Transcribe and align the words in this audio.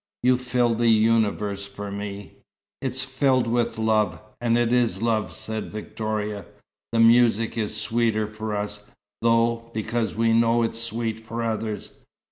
You 0.23 0.37
fill 0.39 0.73
the 0.73 0.89
universe 0.89 1.67
for 1.67 1.91
me." 1.91 2.37
"It's 2.81 3.03
filled 3.03 3.45
with 3.45 3.77
love 3.77 4.19
and 4.41 4.57
it 4.57 4.73
is 4.73 4.99
love," 5.03 5.31
said 5.31 5.71
Victoria. 5.71 6.47
"The 6.91 6.99
music 6.99 7.55
is 7.55 7.77
sweeter 7.79 8.25
for 8.25 8.55
us, 8.55 8.79
though, 9.21 9.69
because 9.75 10.15
we 10.15 10.33
know 10.33 10.63
it's 10.63 10.79
sweet 10.79 11.19
for 11.23 11.43
others. 11.43 11.99